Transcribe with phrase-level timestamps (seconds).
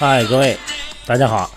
[0.00, 0.56] 嗨，各位，
[1.04, 1.50] 大家好，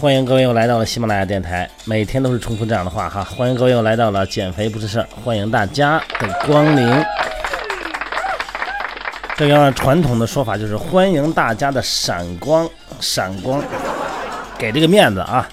[0.00, 1.68] 欢迎各位又来到了喜马拉雅电台。
[1.86, 7.04] 每天都是重复这样的话哈，欢迎各位又来到了减肥不是事儿，欢迎大家的光临。
[9.36, 13.60] 这个传统的说法就是欢迎大家的闪光，闪光，
[14.56, 15.48] 给这个面子啊。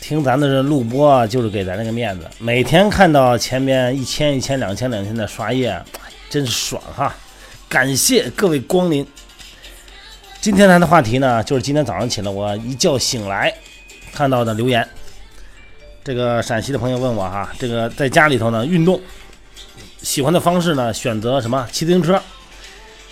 [0.00, 5.76] 听咱的这录播就是给咱这个面子，每天看到前面一千、一千、两千、两千的刷页，
[6.30, 7.12] 真是爽哈！
[7.68, 9.04] 感谢各位光临。
[10.42, 13.54] 今天谈的话题呢，就是今天早上起来，我一觉醒来
[14.12, 14.84] 看到的留言。
[16.02, 19.00] 这个陕西的朋友问我哈，这个在家里头呢运动，
[20.02, 21.64] 喜欢的方式呢选择什么？
[21.70, 22.20] 骑自行车。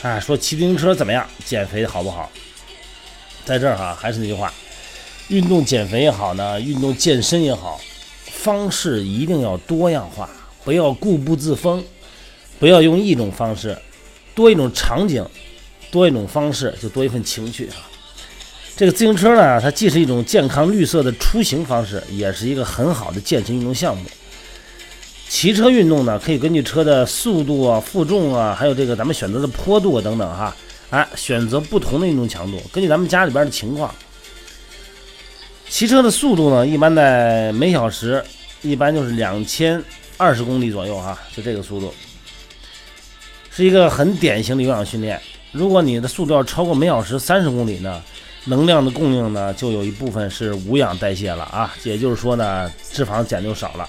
[0.02, 1.24] 啊，说骑自行车怎么样？
[1.44, 2.28] 减肥好不好？
[3.44, 4.52] 在这儿哈，还是那句话，
[5.28, 7.80] 运动减肥也好呢，运动健身也好，
[8.24, 10.28] 方式一定要多样化，
[10.64, 11.84] 不要固步自封，
[12.58, 13.78] 不要用一种方式，
[14.34, 15.24] 多一种场景。
[15.90, 17.86] 多一种方式，就多一份情趣啊！
[18.76, 24.04] 这个自行车呢，它既是一种健康绿色的出行方式，也是一个很好的健身运动项目。
[25.28, 30.56] 骑车运动呢，可以根据车的速度啊、负重啊，还有这个咱们选择的坡度啊等等哈，
[30.90, 33.94] 哎，选择不同的运动强度，根据咱们家里边的情况。
[35.68, 38.24] 骑车的速度呢，一般在每小时，
[38.62, 39.82] 一般就是两千
[40.16, 41.94] 二十公里左右哈，就这个速度，
[43.50, 45.20] 是一个很典型的有氧训练。
[45.52, 48.00] 如果你的速度要超过每小时三十公里呢，
[48.44, 53.88] 能量的供应呢就有一部分是无氧代谢了啊，也就是说呢，脂肪减就少了。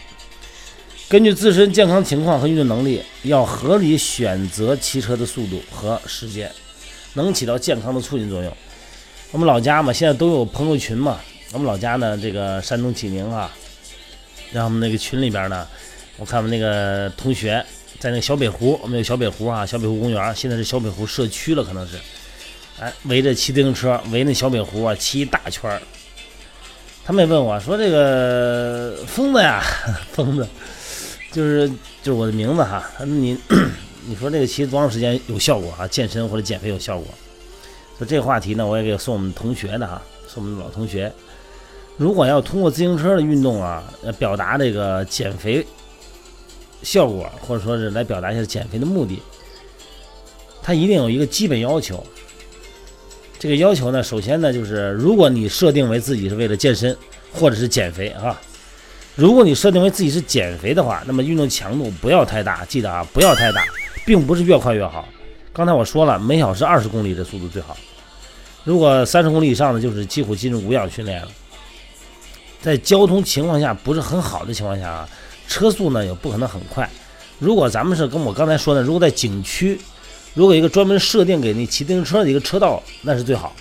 [1.08, 6.52] 根据自身健康情况和运动能力，要合理选择骑车的速度和时间，
[7.14, 8.52] 能起到健康的促进作用。
[9.32, 11.20] 我们老家嘛，现在都有朋友群嘛，
[11.54, 13.52] 我们老家呢，这个山东济宁啊，
[14.52, 15.68] 然后我们那个群里边呢，
[16.18, 17.64] 我看我们那个同学。
[18.02, 22.00] 在那小北湖，我们有小北湖啊，小北湖公园，现在是小北湖社区了，可能是，
[22.80, 25.80] 哎，围着骑自行车，围那小北湖啊，骑一大圈。
[27.06, 29.62] 他们也问我说：“这个疯子呀，
[30.14, 30.48] 疯子，
[31.32, 31.70] 就是
[32.02, 32.84] 就是我的名字哈。
[33.06, 33.38] ”：“你
[34.08, 35.88] 你说这个骑多长时间有效果啊？
[35.88, 37.08] 健身或者减肥有效果？”
[38.00, 41.14] 说这话题呢，我也给送我们同学的哈，送我们老同学。
[41.98, 43.84] 如果要通过自行车的运动啊，
[44.18, 45.64] 表达这个减肥。
[46.84, 49.22] 效果，或者说是来表达一下减肥的目的，
[50.62, 52.04] 它一定有一个基本要求。
[53.40, 56.96] 这个要求呢，首先呢，就是如果你设定为自己是为了健身
[57.34, 58.40] 或者是减肥啊，
[59.16, 63.66] 如果你设定为自己是减肥的话，那么运动强度不要太大，记得啊，不要太大，
[64.06, 65.08] 并不是越快越好。
[65.52, 67.76] 刚才我说了，每小时二十公里的速度最好。
[68.64, 71.28] 如果三十公里以上的，就是几乎进入无氧训练了。
[72.62, 75.10] 在交通情况下不是很好的情况下啊。
[75.52, 76.90] 车速呢也不可能很快。
[77.40, 79.78] 如果咱们是跟我刚才说的，如果在景区，
[80.34, 83.54] 如果一个专门设定给你骑自行车的一个车道，那是最好。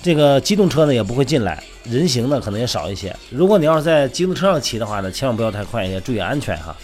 [0.00, 3.14] 这个机动车呢也不会进来，人行呢可能也少一些。
[3.28, 6.76] 如果你要是在机动车上骑的话呢，千万不要太快，也注意安全哈。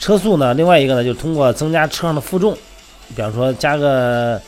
[0.00, 2.58] 车速呢，另外一个呢，就是通过增加车上的负重，
[3.14, 4.42] 比方说加个，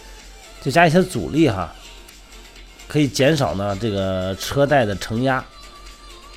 [0.63, 1.73] 就加一些阻力哈，
[2.89, 5.45] 可以减少呢这个车带的承压。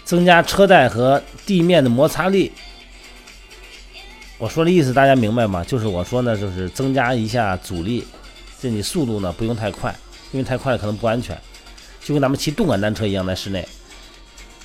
[0.03, 2.52] 增加车带和地面的摩擦力，
[4.38, 5.64] 我说的意思大家明白吗？
[5.64, 8.06] 就是我说呢，就是增加一下阻力，
[8.62, 9.96] 这你速度呢不用太快，
[10.31, 11.40] 因为太快可能不安全，
[12.03, 13.68] 就跟咱们骑动感单车一样，在室内，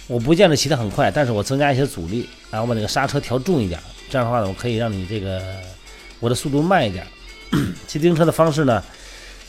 [0.06, 5.40] 我不见得骑得很快，但是我增加一些阻力，然后把那个刹车调重一点，这样的话呢，我可以让你这个
[6.20, 7.06] 我的速度慢一点。
[7.86, 8.82] 骑自行车的方式呢？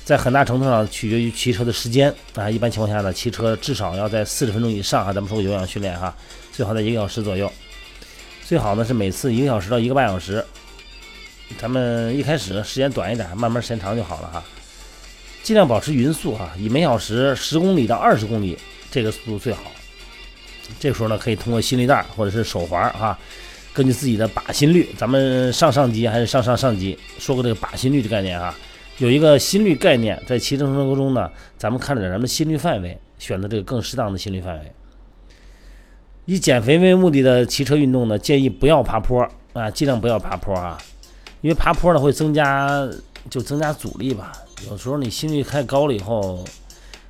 [0.09, 5.13] 在很大程度上取决于骑车的时间啊，一般情况下呢，骑车至少要在四十分钟以上哈。
[5.13, 6.11] 咱们说有氧训练哈，
[6.51, 7.51] 最好在一个小时左右，
[8.43, 10.43] 最好呢是每次一个小时到一个半小时。
[11.59, 14.43] 咱们一开始时间短一点，慢慢时间长就好了哈。
[15.43, 18.57] 尽量保持匀速哈，以每小时十公里到二十公里
[18.89, 19.61] 这个速度最好。
[20.79, 23.15] 这时候呢，可以通过心率带或者是手环哈，
[23.73, 28.55] 根据自己的靶心率，咱们上上级还是上上上级说过这个靶心率的概念哈。
[28.99, 34.71] 有一个心率概念，在骑乘生活中呢，咱们看着点咱们心率范围，选择这个更适当的心率范围。
[36.25, 40.77] 以减肥为目的的骑车运动呢，建议不要爬坡啊，尽量不要爬坡啊，
[41.39, 42.87] 因为爬坡呢会增加
[43.29, 44.33] 就增加阻力吧。
[44.69, 46.43] 有时候你心率太高了以后，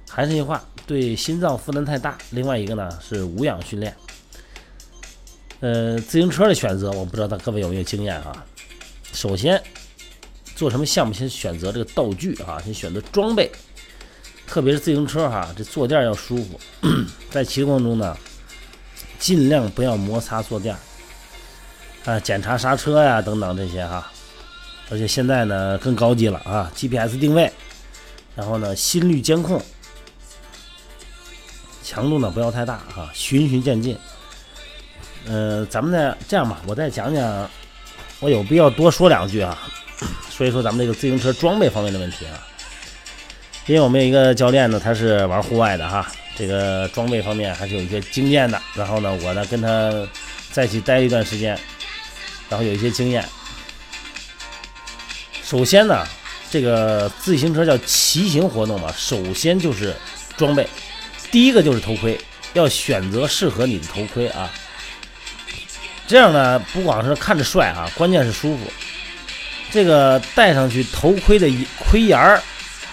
[0.07, 2.15] 还是那句话，对心脏负担太大。
[2.29, 3.91] 另外一个呢是无氧训练。
[5.59, 8.45] 呃，自行车的选择，我不知道各位有没有经验啊？
[9.11, 9.59] 首先。
[10.59, 13.49] 做什么项目先选择这个道具啊，先选择装备，
[14.45, 16.59] 特别是自行车哈，这坐垫要舒服。
[17.31, 18.17] 在骑的过程中呢，
[19.17, 20.75] 尽量不要摩擦坐垫
[22.03, 24.11] 啊，检查刹车呀等等这些哈。
[24.89, 27.49] 而且现在呢更高级了啊，GPS 定位，
[28.35, 29.63] 然后呢，心率监控，
[31.85, 33.97] 强度呢不要太大哈，循序渐进。
[35.25, 37.49] 呃，咱们呢这样吧，我再讲讲，
[38.19, 39.57] 我有必要多说两句啊，
[40.39, 42.39] 说一说咱们这个自行车装备方面的问题啊。
[43.65, 48.59] 因为我们有一个教练呢，他是玩户外的哈，这个装备方面还是有一些经验的。
[48.73, 49.91] 然后呢，我呢跟他
[50.53, 51.59] 在一起待一段时间，
[52.47, 53.21] 然后有一些经验。
[55.43, 56.07] 首先呢，
[56.49, 59.93] 这个自行车叫骑行活动嘛，首先就是
[60.37, 60.65] 装备，
[61.29, 62.17] 第一个就是头盔，
[62.53, 64.49] 要选择适合你的头盔啊。
[66.07, 68.63] 这样呢，不光是看着帅啊，关键是舒服。
[69.71, 71.49] 这个戴上去头盔的
[71.79, 72.41] 盔沿儿。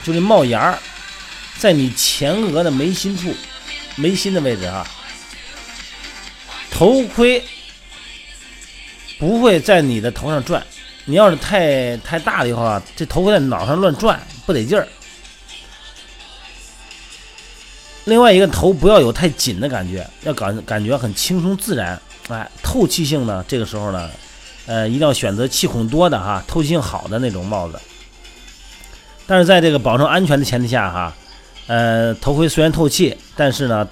[0.05, 0.79] 就这帽檐儿，
[1.59, 3.35] 在你前额的眉心处，
[3.97, 4.87] 眉心的位置啊。
[6.71, 7.43] 头盔
[9.19, 10.65] 不会在你的头上转，
[11.07, 14.87] 你要是太太大了以后啊，这头盔在脑上乱转不得劲儿。
[18.05, 22.01] 另外一个头不要有太紧的感觉，要感感觉很轻松自然。
[22.29, 24.09] 哎，透气性呢，这个时候呢，
[24.67, 27.81] 呃，一定要选择气孔多的哈，透气性好的那种帽子。
[29.27, 31.15] 但是在这个保证安全的前提下，哈，
[31.67, 33.89] 呃，头盔虽然透气，但是呢，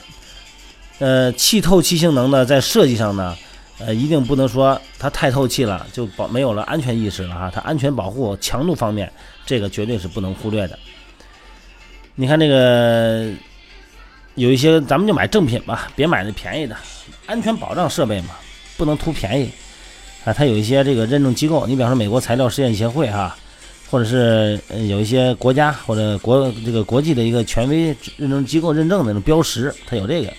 [0.99, 3.37] 呃，气透气性能呢，在设计上呢，
[3.79, 7.51] 呃，一定不能说它太透气了就保没有了安全意识了哈。
[7.53, 9.13] 它安全保护强度方面，
[9.45, 10.79] 这个绝对是不能忽略的。
[12.15, 13.33] 你看这个
[14.37, 16.77] 有一些，咱们就买正品吧，别买那便宜的，
[17.27, 18.31] 安全保障设备嘛，
[18.77, 19.51] 不能图便宜
[20.25, 20.33] 啊。
[20.33, 23.37] 它有一些这个认证机构，你比方说美国材料实验协会哈。
[23.91, 30.33] 或者是有一些国家或者国这个国际的一个权威认证机构认证的那种标识，它有这个。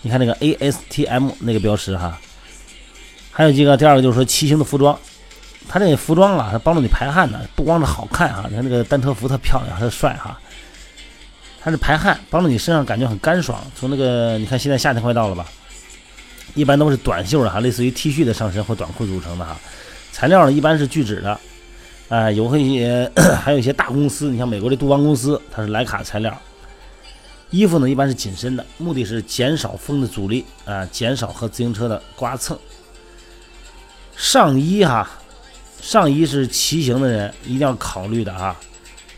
[0.00, 2.18] 你看那个 ASTM 那个标识哈。
[3.30, 4.98] 还有几个，第二个就是说骑行的服装，
[5.68, 10.38] 它这个服装啊，它帮助你排汗呢，不光是好看啊，你看这个单车服特漂亮，特帅哈。
[11.60, 13.62] 它是排汗，帮助你身上感觉很干爽。
[13.74, 15.44] 从那个你看现在夏天快到了吧，
[16.54, 19.56] 一般都是短袖的哈，类似于 T 恤的上身或短裤组成的哈。
[20.12, 21.38] 材料呢一般是聚酯的。
[22.08, 23.10] 啊，有一些
[23.44, 26.34] 还有一些大公司，你像美国的杜邦公司，它是莱卡材料。
[27.50, 32.58] 衣服呢一般是紧身的，目的是减少风的阻力啊，减少和自行车的刮蹭。
[34.16, 35.06] 上衣哈，
[35.82, 38.56] 上衣是骑行的人一定要考虑的啊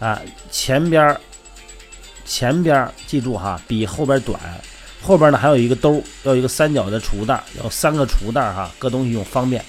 [0.01, 1.21] 啊，前边儿
[2.25, 4.41] 前边儿记住哈，比后边短，
[5.03, 9.65] 后边呢还有一个兜，要一个三角的储物袋，要三个储物袋哈，搁东西用方便，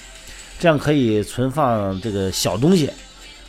[0.58, 2.90] 这样可以存放这个小东西。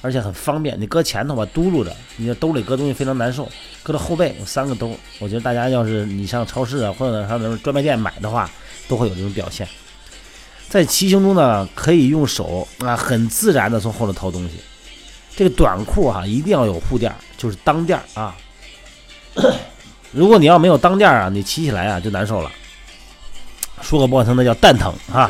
[0.01, 3.47] 而且很方便，你搁前头吧，嘟噜着，你的兜里搁东西非常难受。
[3.81, 8.51] 搁到后背有三个兜，我觉得大家要是你上超市啊，或者上那种专卖店买的话，
[8.89, 9.65] 都会有这种表现。
[10.67, 14.55] 在骑行中呢，可以用手啊，很自然的从后头掏东西。
[15.37, 18.35] 这个短裤哈，一定要有护垫，就是裆垫啊。
[20.13, 22.51] 如果你要没有裆垫啊，你骑起来啊就难受了。
[23.81, 25.29] 说个不好听的叫蛋疼啊。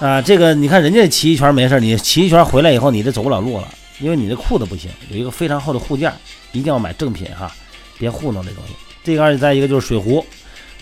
[0.00, 3.68] 啊，这个你看人家骑一圈没事你骑一圈回来以后，你这走不了路了，
[4.00, 6.12] 因为你这裤子不行，有一个非常厚的护垫，
[6.52, 7.50] 一定要买正品哈，
[7.98, 8.74] 别糊弄这东西。
[9.02, 10.24] 这个而且再一个就是水壶，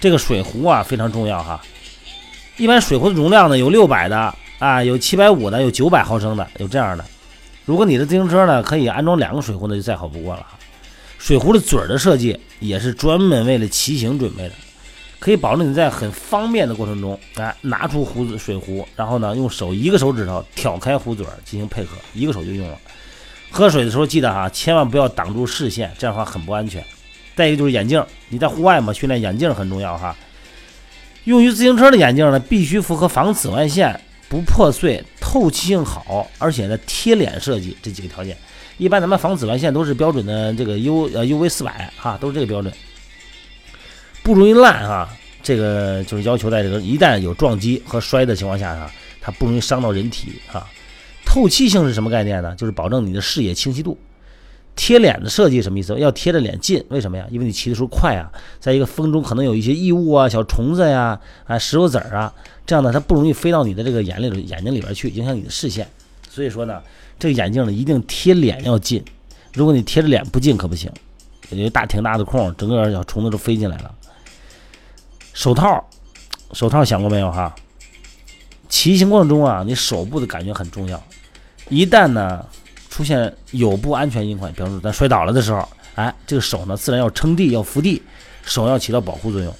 [0.01, 1.61] 这个水壶啊非常重要哈。
[2.57, 7.05] 一般水壶的容量呢有六百的啊，有七百五的，有九百毫升的，有这样的。
[7.65, 10.45] 如果你的自行车呢可以安装两个水壶，那就再好不过了。
[11.23, 14.55] 水壶的嘴儿的设计也是专门为了骑行准备的。
[15.21, 22.77] 可以保证你在很方便的过程中，哎，拿出壶子水壶，然后呢，用手一个手指头挑开壶嘴儿进行配合，一个手就用了。
[23.53, 26.85] 喝水的时候记得哈，千万不要挡住视线，这样的话很不安全。
[27.37, 30.17] 再一个就是眼镜，你在户外嘛，训练眼镜很重要哈。
[31.23, 38.37] 用于自行车的眼镜呢，必须符合防紫外线、不破碎、透气性好，而且呢贴脸设计这几个条件。
[38.79, 42.73] 一般咱们防紫外线都是标准的这个 U 呃 UV 四百哈，都是这个标准。
[44.23, 45.09] 不容易烂哈，
[45.43, 50.67] 这个就是要求在这个一旦有撞击和摔的情况下哈，它不容易伤到人体哈。
[51.25, 52.55] 透气性是什么概念呢？
[52.57, 53.99] 就是保证你的视野清晰度。
[54.75, 55.95] 贴脸的设计什么意思？
[55.99, 57.27] 要贴着脸近，为什么呀？
[57.31, 62.33] 因为你骑的时候快啊，在一个风中可能有一些异物啊、小虫子呀、啊石头子儿啊，
[62.65, 65.87] 这样呢它不容易飞到你的这个眼里眼睛里边去，影响你的视线。
[66.31, 66.81] 所以说呢，
[67.23, 69.01] 这个眼镜呢一定贴脸要近，
[69.53, 70.91] 如果你贴着脸不近可不行，
[71.51, 73.95] 有一大挺大的空，整个小虫子都飞进来了。
[75.33, 75.89] 手套，
[76.53, 77.55] 手套想过没有哈？
[78.69, 81.01] 骑行过程中啊，你手部的感觉很重要。
[81.69, 82.45] 一旦呢
[82.91, 88.03] 出现有不安全隐患，比方说咱摔倒了的时候，哎，这个手呢自然要撑地，要扶地，
[88.43, 89.55] 手要起到保护作用。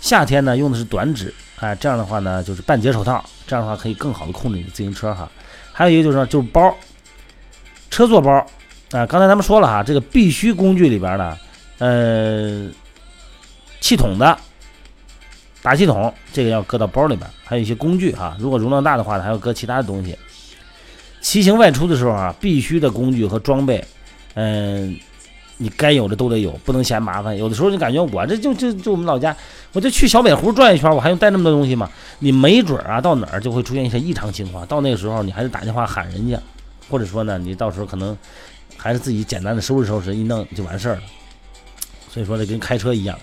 [0.00, 5.28] 夏天呢用的是短指，哎，这样的话呢就是半截手套，这样的话可以更好的控制你的自行车哈。
[5.72, 6.76] 还有一个就是说就是包，
[7.90, 8.32] 车座包，
[8.92, 11.36] 啊，刚才咱们说了哈，这个必须工具里边呢，
[11.78, 12.68] 呃，
[13.80, 14.38] 气筒的
[15.60, 18.36] 打气筒，这个要搁到包里边，还有一些工具哈。
[18.38, 20.16] 如果容量大的话呢，还要搁其他的东西。
[21.20, 23.84] 骑行外出的时候啊，必须的工具和装备，
[24.34, 24.96] 嗯，
[25.58, 27.36] 你该有的都得有，不能嫌麻烦。
[27.36, 29.36] 有的时候你感觉我这就就就我们老家，
[29.72, 31.90] 我就去小北湖转一圈，我还用带那么多东西吗？
[32.20, 36.40] 你没准啊，到哪儿就会出现一些异常情况，到那个时候你还得打电话喊人家，
[36.90, 38.18] 或者说呢，你到时候可能。
[38.76, 41.02] 还是自己简单的收拾收拾，一弄就完事儿了。
[42.08, 43.18] 所以说这跟开车一样，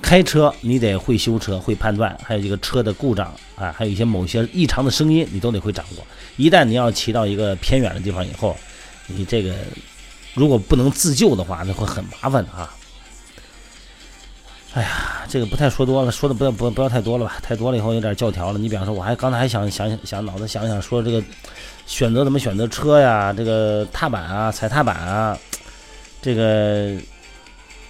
[0.00, 6.06] 开车你得会修车、会判断，还有这个车的故障啊，还有一些某些异常的声音，你都得会掌握。
[6.38, 8.56] 一旦你要骑到一个偏远的地方以后，
[9.08, 9.54] 你这个
[10.32, 12.74] 如果不能自救的话，那会很麻烦的啊。
[14.74, 17.34] 哎呀，这个不太说多了，说的不要不不要太多了吧？
[17.42, 18.58] 太多了以后有点教条了。
[18.58, 21.22] 你比方说，我还刚才还想想想脑子想想说这个。
[21.84, 23.34] 选择怎么选择车呀？
[23.36, 25.36] 这个踏板啊，踩踏板啊，
[26.22, 26.92] 这个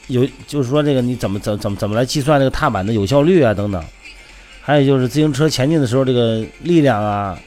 [0.06, 3.52] 有就是说这个你怎么怎怎么怎么来计算这个踏板的有效率啊？
[3.52, 3.84] 等等，
[4.62, 7.38] 还有就是自行车前进的时候这个力量啊，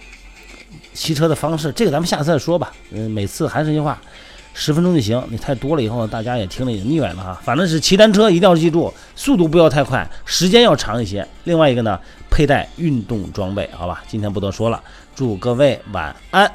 [0.94, 2.72] 骑车的方式，这个咱们下次再说吧。
[2.92, 4.00] 嗯，每次还是那句话，
[4.56, 5.22] 十分钟就行。
[5.30, 7.40] 你太多了以后大家也听了也腻歪了哈。
[7.44, 11.28] 反正是骑单车一定要记住，速度不要太快，时间要长一些。
[11.44, 12.00] 另外一个呢，
[12.32, 14.02] 佩戴运动装备，好吧？
[14.08, 14.82] 今天不多说了。
[15.14, 16.50] 祝各位晚安。